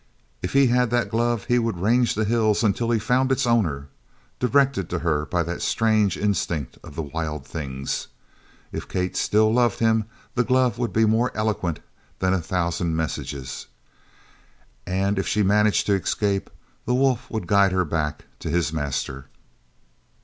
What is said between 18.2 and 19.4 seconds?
to his master.